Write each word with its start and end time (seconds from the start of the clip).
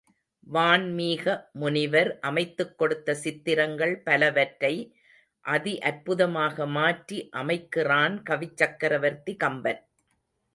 வான்மீக 0.47 1.33
முனிவர் 1.53 2.09
அமைத்துக் 2.19 2.73
கொடுத்த 2.77 3.13
சித்திரங்கள் 3.13 3.93
பலவற்றை, 4.01 4.73
அதி 5.45 5.79
அற்புதமாக 5.81 6.65
மாற்றி 6.69 7.19
அமைக்கிறான் 7.37 8.17
கவிச்சக்ரவர்த்தி 8.29 9.35
கம்பன். 9.35 9.81